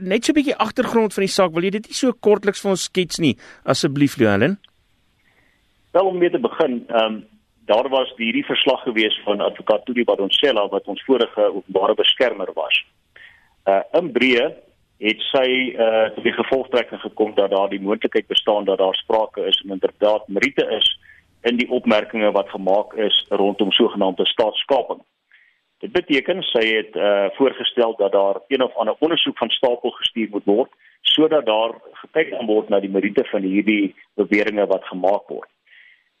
net 0.00 0.24
so 0.24 0.32
'n 0.32 0.38
bietjie 0.40 0.56
agtergrond 0.56 1.14
van 1.14 1.22
die 1.22 1.32
saak. 1.32 1.52
Wil 1.52 1.64
jy 1.64 1.70
dit 1.70 1.86
nie 1.88 1.94
so 1.94 2.12
kortliks 2.12 2.60
vir 2.60 2.70
ons 2.70 2.84
skets 2.84 3.18
nie 3.18 3.36
asseblief 3.64 4.16
Louwelen? 4.16 4.58
Wel 5.92 6.06
om 6.06 6.18
mee 6.18 6.30
te 6.30 6.38
begin, 6.38 6.84
ehm 6.88 7.04
um, 7.04 7.24
daar 7.66 7.88
was 7.88 8.12
hierdie 8.16 8.44
verslag 8.44 8.82
gewees 8.82 9.20
van 9.24 9.40
advokaat 9.40 9.84
Tudi 9.84 10.04
Badonsela 10.04 10.68
wat 10.68 10.86
ons 10.86 11.04
vorige 11.04 11.54
openbare 11.54 11.94
beskermer 11.94 12.50
was. 12.54 12.84
Uh 13.66 13.82
in 13.92 14.12
breë 14.12 14.52
het 14.98 15.20
sy 15.30 15.74
uh 15.74 16.08
tot 16.14 16.24
die 16.24 16.32
gevolgtrekking 16.32 17.00
gekom 17.00 17.34
dat 17.34 17.50
daar 17.50 17.68
die 17.68 17.80
moontlikheid 17.80 18.26
bestaan 18.26 18.64
dat 18.64 18.78
daar 18.78 18.94
sprake 18.94 19.46
is 19.46 19.62
en 19.64 19.70
inderdaad 19.70 20.28
meriete 20.28 20.66
is 20.78 20.98
in 21.42 21.56
die 21.56 21.70
opmerkings 21.70 22.32
wat 22.32 22.50
gemaak 22.50 22.94
is 22.94 23.26
rondom 23.28 23.72
sogenaamde 23.72 24.26
staatskaping. 24.26 25.00
Dit 25.82 25.92
beteken 25.92 26.42
sy 26.46 26.62
het 26.76 26.96
uh 26.96 27.26
voorgestel 27.34 27.96
dat 27.98 28.12
daar 28.12 28.36
een 28.48 28.62
of 28.62 28.74
ander 28.74 28.94
ondersoek 28.98 29.38
van 29.38 29.50
stapel 29.50 29.90
gestuur 29.90 30.28
moet 30.30 30.44
word 30.44 30.70
sodat 31.00 31.46
daar 31.46 31.72
gekyk 31.92 32.30
kan 32.30 32.46
word 32.46 32.68
na 32.68 32.78
die 32.80 32.90
meriete 32.90 33.24
van 33.30 33.42
hierdie 33.42 33.94
beweringe 34.14 34.66
wat 34.66 34.84
gemaak 34.84 35.26
word. 35.26 35.48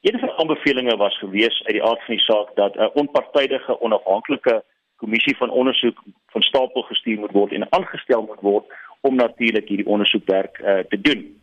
Een 0.02 0.18
van 0.18 0.28
die 0.28 0.38
aanbevelings 0.38 0.94
was 0.98 1.18
gewees 1.18 1.62
uit 1.64 1.76
die 1.78 1.82
aard 1.82 2.02
van 2.06 2.14
die 2.14 2.24
saak 2.24 2.50
dat 2.54 2.74
'n 2.76 2.90
onpartydige 3.02 3.80
onafhanklike 3.80 4.64
kommissie 4.96 5.36
van 5.36 5.50
ondersoek 5.50 6.02
van 6.34 6.42
stapel 6.42 6.82
gestuur 6.82 7.18
moet 7.18 7.32
word 7.32 7.52
en 7.52 7.72
aangestel 7.72 8.22
moet 8.22 8.40
word 8.40 8.66
om 9.00 9.14
natuurlik 9.14 9.68
hierdie 9.68 9.86
ondersoekwerk 9.86 10.58
uh, 10.58 10.78
te 10.78 11.00
doen. 11.00 11.40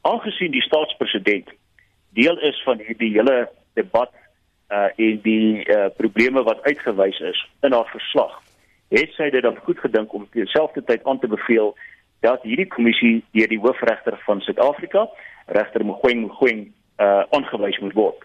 Aangesien 0.00 0.50
die 0.50 0.62
staatspresident 0.62 1.48
deel 2.10 2.38
is 2.40 2.62
van 2.62 2.78
hierdie 2.78 3.12
hele 3.12 3.48
debat 3.74 4.10
uh 4.68 4.88
en 4.96 5.20
die 5.22 5.68
uh 5.68 5.86
probleme 5.96 6.42
wat 6.42 6.62
uitgewys 6.62 7.18
is 7.20 7.48
in 7.60 7.72
haar 7.72 7.88
verslag, 7.90 8.42
het 8.88 9.12
sy 9.14 9.30
dit 9.30 9.42
dan 9.42 9.58
goed 9.66 9.78
gedink 9.78 10.12
om 10.12 10.28
terselfdertyd 10.30 11.04
aan 11.04 11.18
te 11.18 11.28
beveel 11.28 11.76
dat 12.20 12.42
hierdie 12.42 12.66
kommissie 12.66 13.24
deur 13.32 13.48
die 13.48 13.60
hoofregter 13.60 14.18
van 14.24 14.40
Suid-Afrika, 14.40 15.08
regter 15.46 15.84
Mogoeng 15.84 16.26
Mogoeng 16.26 16.72
uh 16.98 17.22
aangewys 17.30 17.78
moet 17.78 17.94
word. 17.94 18.24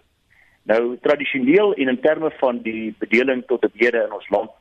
Nou 0.64 0.98
tradisioneel 1.02 1.74
en 1.74 1.88
in 1.88 2.02
terme 2.02 2.32
van 2.40 2.62
die 2.62 2.96
bedeling 3.00 3.44
tot 3.48 3.66
op 3.66 3.74
hede 3.74 4.06
in 4.06 4.14
ons 4.14 4.30
land 4.30 4.52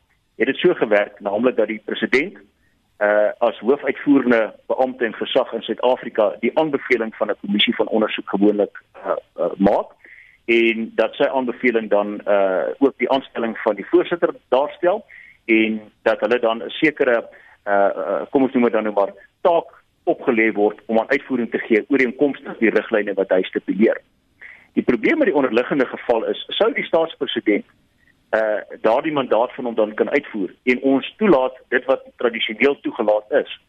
het 0.41 0.49
dit 0.49 0.57
so 0.57 0.75
gewerk, 0.75 1.21
naamlik 1.21 1.57
dat 1.57 1.69
die 1.69 1.83
president 1.85 2.39
uh 3.01 3.31
as 3.39 3.59
hoofuitvoerende 3.65 4.55
beampte 4.67 5.05
en 5.05 5.15
gesag 5.15 5.53
in 5.53 5.63
Suid-Afrika 5.63 6.35
die 6.41 6.53
aanbeveling 6.59 7.15
van 7.15 7.31
'n 7.31 7.41
kommissie 7.41 7.75
van 7.75 7.89
ondersoek 7.89 8.29
gewoonlik 8.29 8.83
uh, 8.97 9.17
uh 9.37 9.53
maak 9.57 9.97
en 10.51 10.93
dat 10.95 11.15
sy 11.15 11.27
aanbeveling 11.31 11.91
dan 11.91 12.21
uh 12.27 12.63
ook 12.79 12.95
die 12.99 13.11
aanstelling 13.11 13.59
van 13.59 13.77
die 13.79 13.87
voorsitter 13.91 14.35
daarstel 14.49 15.05
en 15.45 15.81
dat 16.03 16.21
hulle 16.21 16.39
dan 16.39 16.63
'n 16.63 16.71
sekere 16.83 17.17
uh, 17.67 17.91
uh 17.97 18.23
kom 18.31 18.43
ons 18.43 18.53
noem 18.53 18.63
dit 18.63 18.73
dan 18.73 18.83
nou 18.83 18.95
maar 18.95 19.13
taak 19.41 19.69
opgelê 20.05 20.53
word 20.53 20.79
om 20.87 20.99
aan 20.99 21.11
uitvoering 21.11 21.51
te 21.51 21.59
gee 21.59 21.85
ooreenkomstig 21.89 22.59
die 22.59 22.71
riglyne 22.71 23.15
wat 23.15 23.31
hy 23.31 23.43
stipuleer. 23.43 24.01
Die 24.73 24.83
probleem 24.83 25.19
met 25.19 25.27
die 25.27 25.35
onderliggende 25.35 25.87
geval 25.87 26.25
is 26.25 26.45
sou 26.49 26.73
die 26.73 26.89
staatspresident 26.91 27.67
uh 28.35 28.61
daardie 28.81 29.13
mandaat 29.13 29.55
van 29.55 29.65
hom 29.65 29.75
dan 29.75 29.95
kan 29.95 30.11
uitvoer 30.11 30.51
en 30.63 30.83
ons 30.83 31.15
toelaat 31.17 31.55
dit 31.69 31.85
wat 31.85 32.03
tradisioneel 32.17 32.81
toegelaat 32.81 33.27
is 33.43 33.61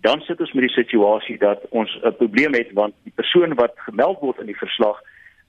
dan 0.00 0.20
sit 0.20 0.40
ons 0.40 0.52
met 0.52 0.64
die 0.64 0.76
situasie 0.76 1.38
dat 1.38 1.64
ons 1.70 1.98
'n 2.02 2.16
probleem 2.16 2.54
het 2.54 2.72
want 2.72 2.94
die 3.04 3.12
persoon 3.14 3.54
wat 3.54 3.72
gemeld 3.76 4.20
word 4.20 4.38
in 4.38 4.46
die 4.46 4.62
verslag 4.64 5.00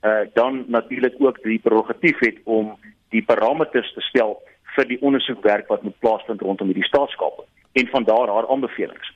uh 0.02 0.26
dan 0.34 0.64
natuurlik 0.68 1.16
ook 1.20 1.44
die 1.44 1.60
prerogatief 1.60 2.20
het 2.20 2.38
om 2.44 2.78
die 3.10 3.24
parameters 3.24 3.94
te 3.94 4.02
stel 4.02 4.40
vir 4.76 4.88
die 4.88 5.02
ondersoekwerk 5.02 5.68
wat 5.68 5.84
moet 5.84 6.00
plaasvind 6.00 6.42
rondom 6.42 6.72
hierdie 6.72 6.88
staatskap 6.88 7.44
en 7.74 7.88
van 7.88 8.04
daar 8.04 8.28
haar 8.28 8.48
aanbevelings. 8.48 9.12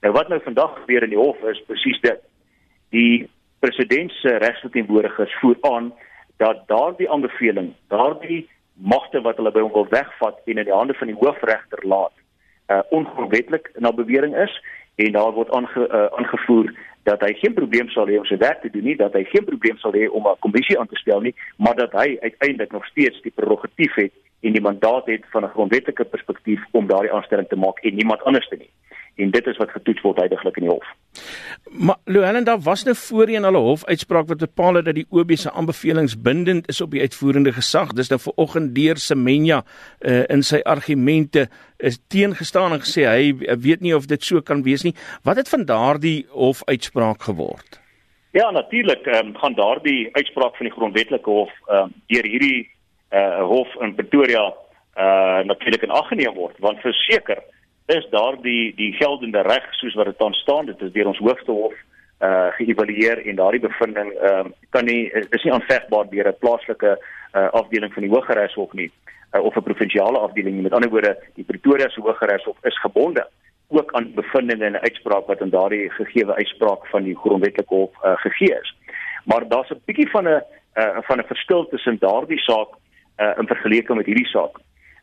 Nou 0.00 0.12
wat 0.12 0.28
nou 0.28 0.40
vandag 0.42 0.78
gebeur 0.78 1.02
in 1.02 1.14
die 1.14 1.18
hof 1.18 1.42
is 1.42 1.62
presies 1.66 2.00
dit. 2.00 2.20
Die 2.94 3.28
president 3.58 4.12
se 4.12 4.36
regsverteenwoordigers 4.36 5.34
voer 5.40 5.56
aan 5.60 5.92
dat 6.36 6.62
daardie 6.66 7.10
aanbeveling, 7.10 7.72
daardie 7.88 8.48
magte 8.74 9.20
wat 9.20 9.36
hulle 9.36 9.50
by 9.50 9.64
hom 9.64 9.74
wil 9.74 9.88
wegvat 9.90 10.38
en 10.46 10.60
in 10.62 10.68
die 10.68 10.74
hande 10.74 10.94
van 10.94 11.10
die 11.10 11.18
hoofregter 11.18 11.82
laat, 11.82 12.14
uh 12.70 12.82
ongrondwetlik 12.94 13.72
na 13.82 13.92
bewering 13.92 14.36
is 14.36 14.54
en 15.02 15.12
daar 15.12 15.32
word 15.32 15.50
aange, 15.50 15.88
uh, 15.88 16.06
aangevoer 16.18 16.70
dat 17.08 17.24
hy 17.24 17.32
geen 17.40 17.54
probleem 17.56 17.88
sal 17.94 18.10
hê 18.10 18.18
om 18.20 18.28
sy 18.28 18.36
werk 18.40 18.60
te 18.62 18.70
doen 18.74 18.84
nie, 18.84 18.96
dat 18.96 19.16
hy 19.16 19.24
geen 19.32 19.46
probleem 19.48 19.78
sal 19.82 19.96
hê 19.96 20.08
om 20.08 20.28
'n 20.28 20.42
kommissie 20.44 20.78
aan 20.78 20.90
te 20.92 21.00
stel 21.02 21.20
nie, 21.20 21.34
maar 21.56 21.76
dat 21.76 21.92
hy 21.92 22.08
uiteindelik 22.20 22.72
nog 22.72 22.86
steeds 22.86 23.22
die 23.22 23.36
prerogatief 23.40 23.94
het 23.94 24.12
en 24.40 24.52
die 24.52 24.66
mandaat 24.68 25.06
het 25.06 25.24
van 25.32 25.44
'n 25.44 25.54
grondwetlike 25.56 26.04
perspektief 26.04 26.60
om 26.72 26.86
daardie 26.86 27.12
aanstelling 27.12 27.48
te 27.48 27.56
maak 27.64 27.78
en 27.78 27.94
niemand 27.94 28.22
anders 28.22 28.48
te 28.48 28.56
nie 28.56 28.70
en 29.18 29.30
dit 29.30 29.46
is 29.46 29.56
wat 29.56 29.70
getoets 29.70 30.02
word 30.06 30.18
heidaglik 30.22 30.56
in 30.60 30.66
die 30.66 30.72
hof. 30.72 30.86
Maar 31.86 31.96
Louwelen 32.04 32.44
daar 32.44 32.60
was 32.60 32.84
nou 32.84 32.96
voorheen 32.96 33.44
al 33.44 33.52
'n 33.52 33.66
hofuitspraak 33.68 34.28
wat 34.28 34.38
bepaal 34.38 34.74
het 34.74 34.84
dat 34.84 34.94
die 34.94 35.06
OB 35.10 35.30
se 35.34 35.52
aanbevelings 35.52 36.20
bindend 36.20 36.68
is 36.68 36.80
op 36.80 36.90
die 36.90 37.00
uitvoerende 37.00 37.52
gesag. 37.52 37.92
Dis 37.92 38.08
nou 38.08 38.20
vanoggend 38.20 38.74
deur 38.74 38.96
Semenya 38.96 39.64
uh, 40.00 40.22
in 40.28 40.42
sy 40.42 40.60
argumente 40.62 41.48
is 41.76 41.98
teengestaan 42.08 42.72
en 42.72 42.80
gesê 42.80 43.04
hy 43.06 43.34
weet 43.58 43.80
nie 43.80 43.96
of 43.96 44.06
dit 44.06 44.24
so 44.24 44.40
kan 44.40 44.62
wees 44.62 44.82
nie. 44.82 44.94
Wat 45.22 45.36
het 45.36 45.48
van 45.48 45.64
daardie 45.64 46.26
hofuitspraak 46.30 47.22
geword? 47.22 47.80
Ja, 48.30 48.50
natuurlik 48.50 49.06
um, 49.06 49.36
gaan 49.36 49.54
daardie 49.54 50.08
uitspraak 50.12 50.56
van 50.56 50.66
die 50.66 50.74
grondwetlike 50.74 51.30
hof 51.30 51.52
um, 51.70 51.92
deur 52.06 52.24
hierdie 52.24 52.70
uh, 53.10 53.42
hof 53.42 53.68
in 53.80 53.94
Pretoria 53.94 54.54
uh, 54.98 55.44
natuurlik 55.44 55.82
in 55.82 55.90
ag 55.90 56.08
geneem 56.08 56.34
word 56.34 56.58
want 56.58 56.80
verseker 56.80 57.42
is 57.88 58.06
daar 58.10 58.36
die 58.42 58.92
geldende 58.92 59.42
reg 59.42 59.68
soos 59.80 59.94
wat 59.94 60.06
dit 60.10 60.34
staan 60.36 60.66
dit 60.66 60.82
is 60.82 60.92
deur 60.92 61.06
ons 61.06 61.18
hoogste 61.18 61.52
hof 61.52 61.74
uh 62.20 62.48
geëvalueer 62.58 63.22
en 63.26 63.36
daardie 63.36 63.60
bevinding 63.60 64.10
ehm 64.12 64.46
uh, 64.46 64.52
kan 64.70 64.84
nie 64.84 65.10
is 65.10 65.44
nie 65.44 65.52
aanvegbaar 65.52 66.08
deur 66.10 66.28
'n 66.28 66.40
plaaslike 66.40 66.98
uh 67.34 67.48
afdeling 67.60 67.92
van 67.92 68.02
die 68.02 68.10
Hooggeregshof 68.10 68.72
nie 68.72 68.90
uh, 69.32 69.44
of 69.44 69.56
'n 69.56 69.62
provinsiale 69.62 70.18
afdeling 70.18 70.54
nie. 70.54 70.62
Met 70.62 70.72
ander 70.72 70.90
woorde 70.90 71.18
die 71.34 71.44
Pretoria 71.44 71.88
se 71.88 72.00
Hooggeregshof 72.00 72.56
is 72.62 72.80
gebonde 72.80 73.28
ook 73.68 73.92
aan 73.92 74.14
bevindinge 74.14 74.64
en 74.64 74.80
uitspraak 74.80 75.26
wat 75.26 75.40
in 75.40 75.50
daardie 75.50 75.90
gegeewe 75.90 76.34
uitspraak 76.34 76.86
van 76.86 77.02
die 77.02 77.16
grondwetlike 77.16 77.74
hof 77.74 78.04
uh, 78.04 78.16
gegee 78.16 78.58
is. 78.60 78.74
Maar 79.24 79.48
daar's 79.48 79.70
'n 79.70 79.82
bietjie 79.84 80.10
van 80.10 80.24
'n 80.24 80.42
uh, 80.74 80.98
van 81.00 81.18
'n 81.18 81.26
verskil 81.26 81.68
tussen 81.68 81.98
daardie 81.98 82.38
saak 82.38 82.68
uh, 83.16 83.32
in 83.38 83.46
vergelyking 83.46 83.96
met 83.96 84.06
hierdie 84.06 84.26
saak. 84.26 84.58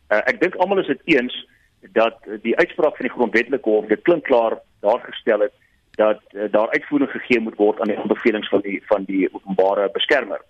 Uh, 0.08 0.18
ek 0.24 0.40
dink 0.40 0.54
almal 0.54 0.78
is 0.78 0.86
dit 0.86 1.00
eens 1.04 1.46
dat 1.80 2.18
die 2.42 2.56
uitspraak 2.56 2.96
van 2.96 3.06
die 3.06 3.14
grondwetlike 3.14 3.70
hof 3.70 3.86
dit 3.86 4.02
klink 4.02 4.24
klaar 4.24 4.58
daar 4.80 5.00
gestel 5.00 5.40
het 5.40 5.52
dat 5.96 6.20
uh, 6.32 6.44
daar 6.50 6.70
uitvoering 6.70 7.10
gegee 7.10 7.40
moet 7.40 7.56
word 7.56 7.80
aan 7.80 7.88
die 7.88 7.98
aanbevelings 7.98 8.48
van 8.48 8.60
die 8.60 8.82
van 8.86 9.04
die 9.08 9.28
openbare 9.32 9.88
beskermer. 9.92 10.40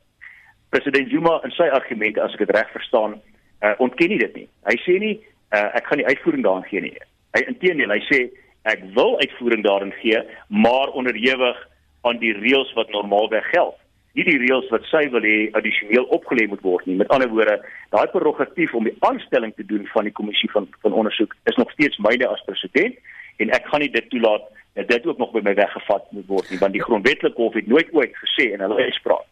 President 0.69 1.11
Zuma 1.11 1.39
in 1.47 1.55
sy 1.55 1.69
argumente 1.71 2.23
as 2.23 2.35
ek 2.35 2.43
dit 2.43 2.55
reg 2.57 2.73
verstaan, 2.75 3.21
uh, 3.63 3.75
ontken 3.79 4.11
nie 4.11 4.19
dit 4.19 4.35
nie. 4.35 4.49
Hy 4.67 4.77
sê 4.83 4.99
nie 4.99 5.15
uh, 5.55 5.69
ek 5.79 5.87
gaan 5.87 6.03
die 6.03 6.09
uitvoering 6.11 6.43
daarin 6.45 6.67
gee 6.71 6.83
nie. 6.89 6.95
Hy 7.39 7.45
inteendeel, 7.47 7.95
hy 7.95 8.03
sê 8.11 8.21
ek 8.67 8.83
wil 8.99 9.15
uitvoering 9.23 9.63
daarin 9.63 9.95
gee, 10.03 10.19
maar 10.51 10.91
onderhewig 10.99 11.63
aan 12.03 12.19
die 12.19 12.35
reëls 12.35 12.73
wat 12.75 12.91
normaalweg 12.91 13.47
geld 13.55 13.79
nie 14.17 14.25
die 14.25 14.39
reëls 14.41 14.69
wat 14.73 14.85
sy 14.89 15.03
wil 15.13 15.25
hê 15.27 15.51
addisioneel 15.59 16.07
opgelê 16.17 16.47
moet 16.49 16.63
word 16.65 16.87
nie. 16.89 16.97
Met 16.97 17.11
ander 17.13 17.29
woorde, 17.29 17.59
daai 17.93 18.07
prerogatief 18.15 18.73
om 18.75 18.87
die 18.89 18.97
aanstelling 19.09 19.53
te 19.57 19.67
doen 19.69 19.85
van 19.93 20.09
die 20.09 20.15
kommissie 20.17 20.51
van 20.55 20.69
van 20.85 20.97
ondersoek 21.03 21.37
is 21.51 21.59
nog 21.61 21.73
steeds 21.77 22.01
myne 22.09 22.29
as 22.29 22.45
president 22.49 22.97
en 23.45 23.53
ek 23.53 23.69
gaan 23.69 23.85
nie 23.85 23.93
dit 23.93 24.09
toelaat 24.11 24.49
dat 24.77 24.89
dit 24.89 25.07
ook 25.07 25.21
nog 25.21 25.33
by 25.33 25.43
my 25.45 25.55
weggevat 25.57 26.09
moet 26.17 26.27
word 26.29 26.51
nie, 26.51 26.59
want 26.61 26.73
die 26.77 26.85
grondwetlike 26.85 27.41
hof 27.41 27.55
het 27.57 27.69
nooit 27.69 27.93
ooit 27.93 28.17
gesê 28.23 28.51
in 28.53 28.65
hulle 28.65 28.89
uitspraak 28.89 29.29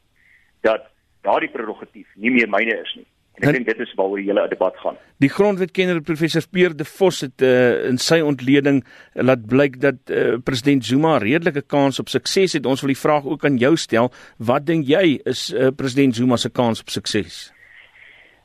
dat 0.65 0.87
daardie 1.25 1.53
prerogatief 1.53 2.09
nie 2.21 2.33
meer 2.33 2.49
myne 2.49 2.77
is 2.81 2.95
nie. 2.97 3.09
En 3.35 3.49
ek 3.51 3.57
dink 3.57 3.67
dit 3.67 3.81
is 3.83 3.95
waaroor 3.99 4.21
die 4.21 4.29
hele 4.29 4.45
debat 4.49 4.77
gaan. 4.79 4.99
Die 5.23 5.31
grondwetkenner 5.33 5.99
professor 6.07 6.45
Peer 6.47 6.75
de 6.77 6.85
Vos 6.87 7.21
het 7.25 7.43
uh, 7.43 7.89
in 7.89 7.99
sy 7.99 8.21
ontleding 8.23 8.85
laat 9.15 9.49
blyk 9.51 9.81
dat 9.83 9.99
uh, 10.07 10.37
president 10.47 10.87
Zuma 10.87 11.17
redelike 11.19 11.65
kans 11.67 11.99
op 11.99 12.13
sukses 12.13 12.55
het. 12.55 12.69
Ons 12.71 12.85
wil 12.85 12.95
die 12.95 13.01
vraag 13.01 13.27
ook 13.27 13.47
aan 13.49 13.59
jou 13.59 13.73
stel. 13.81 14.13
Wat 14.39 14.69
dink 14.69 14.87
jy 14.87 15.19
is 15.27 15.49
uh, 15.51 15.73
president 15.75 16.15
Zuma 16.15 16.39
se 16.39 16.53
kans 16.55 16.85
op 16.85 16.95
sukses? 16.95 17.49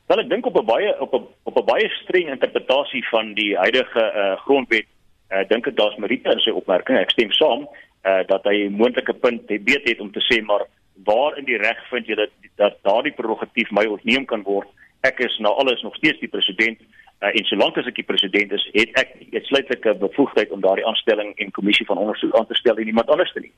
Wel 0.09 0.23
ek 0.23 0.31
dink 0.31 0.49
op 0.49 0.57
'n 0.57 0.65
baie 0.65 0.95
op 0.97 1.13
'n 1.13 1.27
op 1.45 1.61
'n 1.61 1.65
baie 1.69 1.89
streng 2.01 2.33
interpretasie 2.33 3.05
van 3.13 3.33
die 3.37 3.53
huidige 3.57 4.01
uh, 4.01 4.41
grondwet, 4.41 4.89
uh, 5.29 5.45
dink 5.49 5.67
ek 5.67 5.77
daar's 5.77 6.01
meriete 6.01 6.33
in 6.33 6.41
sy 6.41 6.49
opmerking. 6.49 6.97
Ek 6.97 7.13
stem 7.13 7.29
saam 7.31 7.69
uh, 7.69 8.25
dat 8.25 8.41
hy 8.43 8.65
'n 8.65 8.73
moontlike 8.73 9.13
punt 9.21 9.45
het 9.49 9.69
het 9.85 9.99
om 10.01 10.11
te 10.11 10.25
sê 10.25 10.41
maar 10.41 10.65
waar 11.05 11.37
in 11.37 11.45
die 11.45 11.61
reg 11.61 11.77
vind 11.93 12.07
jy 12.07 12.15
dat 12.15 12.33
dat 12.57 12.77
daardie 12.81 13.13
prerogatief 13.13 13.69
my 13.71 13.85
ontneem 13.85 14.25
kan 14.25 14.41
word 14.43 14.67
ek 15.01 15.19
is 15.19 15.37
na 15.39 15.49
alles 15.49 15.81
nog 15.81 15.95
steeds 15.95 16.19
die 16.19 16.31
president 16.31 16.79
uh, 17.19 17.31
en 17.31 17.45
solank 17.47 17.77
as 17.77 17.87
ek 17.87 17.99
die 17.99 18.07
president 18.07 18.51
is, 18.51 18.65
het 18.75 18.95
ek 18.99 19.15
uitsluitlike 19.33 19.95
bevoegdheid 20.03 20.51
om 20.51 20.61
daardie 20.63 20.87
aanstelling 20.87 21.33
en 21.37 21.55
kommissie 21.55 21.85
van 21.85 21.97
ondersoek 21.97 22.35
aan 22.35 22.47
te 22.47 22.57
stel 22.59 22.77
en 22.77 22.89
niemand 22.89 23.09
anders 23.09 23.31
te 23.33 23.43
nie. 23.43 23.53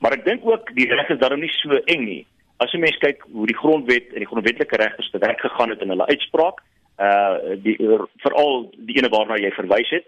Maar 0.00 0.18
ek 0.18 0.26
dink 0.26 0.44
ook 0.44 0.72
die 0.76 0.88
reg 0.92 1.10
is 1.12 1.20
daarom 1.20 1.40
nie 1.40 1.52
so 1.56 1.80
eng 1.92 2.04
nie. 2.04 2.22
As 2.60 2.72
jy 2.72 2.80
mens 2.80 2.96
kyk 3.00 3.24
hoe 3.32 3.46
die 3.48 3.56
grondwet 3.56 4.12
en 4.12 4.24
die 4.24 4.28
grondwetlike 4.28 4.76
regters 4.80 5.10
te 5.12 5.20
werk 5.20 5.40
gegaan 5.44 5.72
het 5.72 5.82
in 5.84 5.92
hulle 5.92 6.08
uitspraak, 6.12 6.62
uh 6.96 7.56
die 7.60 7.76
veral 8.24 8.70
die 8.88 8.96
ene 8.96 9.10
waarna 9.12 9.36
jy 9.40 9.50
verwys 9.52 9.90
het, 9.92 10.06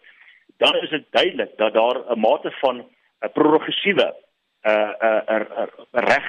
dan 0.57 0.77
is 0.81 0.91
dit 0.91 1.05
duidelik 1.13 1.53
dat 1.61 1.75
daar 1.75 2.01
'n 2.09 2.21
mate 2.21 2.53
van 2.61 2.85
'n 3.25 3.33
progressiewe 3.33 4.15
uh 4.65 4.93
uh, 5.09 5.21
uh, 5.29 5.45
uh 5.65 5.67
reg 5.93 6.29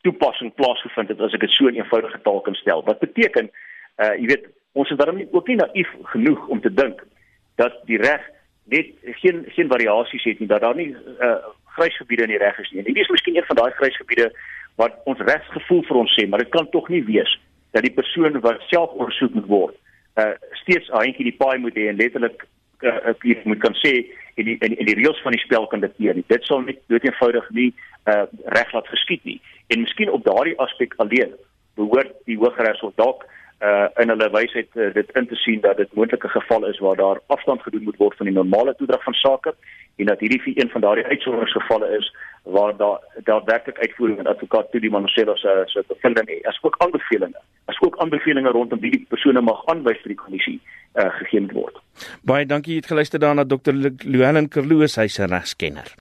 toepassing 0.00 0.54
plaasgevind 0.54 1.08
het 1.08 1.20
as 1.20 1.34
ek 1.34 1.40
dit 1.40 1.50
so 1.50 1.68
in 1.68 1.74
eenvoudige 1.74 2.20
taal 2.22 2.40
kan 2.40 2.54
stel. 2.54 2.84
Wat 2.84 2.98
beteken 2.98 3.50
uh 3.98 4.14
jy 4.20 4.26
weet 4.32 4.48
ons 4.78 4.90
is 4.90 4.96
daarom 4.96 5.20
ook 5.30 5.48
nie 5.48 5.56
naïef 5.58 5.88
genoeg 6.12 6.46
om 6.48 6.60
te 6.60 6.72
dink 6.74 7.02
dat 7.58 7.80
die 7.90 7.98
reg 7.98 8.22
net 8.70 8.92
geen 9.22 9.44
geen 9.56 9.68
variasies 9.68 10.24
het 10.24 10.38
nie 10.38 10.48
dat 10.48 10.60
daar 10.60 10.76
nie 10.76 10.90
uh 10.94 11.34
grysgebiede 11.78 12.22
in 12.26 12.34
die 12.34 12.42
reg 12.42 12.58
is 12.58 12.70
nie. 12.70 12.78
En 12.82 12.92
dit 12.92 13.02
is 13.02 13.08
miskien 13.08 13.36
een 13.36 13.46
van 13.46 13.56
daai 13.56 13.72
grysgebiede 13.80 14.32
wat 14.76 14.94
ons 15.10 15.20
regsgevoel 15.30 15.82
vir 15.86 15.96
ons 15.96 16.14
sê, 16.14 16.26
maar 16.28 16.42
dit 16.42 16.54
kan 16.54 16.70
tog 16.70 16.88
nie 16.88 17.04
wees 17.04 17.38
dat 17.76 17.84
die 17.86 17.94
persoon 17.94 18.40
wat 18.40 18.62
self 18.66 18.94
ondersoek 18.98 19.34
moet 19.34 19.50
word, 19.50 19.74
uh 20.18 20.34
steeds 20.62 20.88
'n 20.88 21.02
handjie 21.02 21.28
die 21.30 21.38
paai 21.42 21.58
moet 21.58 21.76
hê 21.78 21.88
en 21.88 22.00
letterlik 22.02 22.46
uh, 22.82 23.14
ek 23.14 23.44
moet 23.44 23.62
kan 23.62 23.74
sê 23.84 23.92
en 24.34 24.44
die 24.44 24.56
en, 24.60 24.76
en 24.76 24.86
die 24.86 24.98
reëls 25.00 25.22
van 25.22 25.32
die 25.32 25.44
spel 25.46 25.66
kan 25.66 25.80
dikteer 25.80 26.14
nie. 26.14 26.24
Dit 26.26 26.44
sal 26.44 26.60
net 26.60 26.78
dood 26.86 27.04
eenvoudig 27.04 27.50
nie 27.50 27.72
uh 28.06 28.26
reg 28.58 28.72
laat 28.72 28.88
geskied 28.88 29.24
nie. 29.24 29.40
En 29.66 29.80
miskien 29.80 30.10
op 30.10 30.24
daardie 30.24 30.58
aspek 30.58 30.94
alleen 30.96 31.34
behoort 31.74 32.14
die 32.26 32.38
Hooggeregshof 32.38 32.94
dalk 32.94 33.24
uh 33.24 33.37
in 34.02 34.12
hulle 34.12 34.30
wysheid 34.30 34.68
uh, 34.74 34.92
dit 34.94 35.10
in 35.18 35.26
te 35.26 35.34
sien 35.34 35.60
dat 35.60 35.76
dit 35.76 35.94
moontlike 35.98 36.28
geval 36.28 36.66
is 36.68 36.78
waar 36.78 36.96
daar 36.96 37.20
afstand 37.26 37.62
gedoen 37.62 37.82
moet 37.82 37.96
word 37.96 38.16
van 38.16 38.26
die 38.30 38.34
normale 38.34 38.74
toedrag 38.78 39.02
van 39.02 39.18
sake 39.20 39.54
en 39.96 40.06
dat 40.06 40.20
hierdie 40.20 40.40
vir 40.42 40.62
een 40.62 40.70
van 40.70 40.80
daardie 40.86 41.06
uitsonderingsgevalle 41.06 41.90
is 41.98 42.14
waar 42.42 42.76
daar 42.76 42.98
daadwerklik 43.30 43.78
uitvoering 43.78 44.18
en 44.18 44.30
advokaat 44.32 44.70
toe 44.70 44.80
die 44.80 44.90
Manosela 44.90 45.36
se 45.36 45.62
se 45.66 45.84
bevindinge 45.88 46.40
as 46.48 46.58
ook 46.62 46.76
aanbevelings 46.78 47.38
as 47.64 47.80
ook 47.80 47.98
aanbevelings 47.98 48.50
rondom 48.50 48.80
wie 48.80 48.90
die 48.90 49.06
persone 49.08 49.40
mag 49.40 49.64
aanwys 49.66 50.02
vir 50.02 50.14
die 50.14 50.22
kommissie 50.24 50.58
uh, 50.94 51.10
gegee 51.20 51.46
word. 51.52 51.82
Baie 52.22 52.46
dankie 52.46 52.76
het 52.80 52.86
geluister 52.86 53.20
daarna 53.20 53.44
Dr. 53.44 53.74
Luelen 54.04 54.48
Kerloos 54.48 54.96
hy's 54.96 55.18
'n 55.18 55.34
regskenner. 55.34 55.98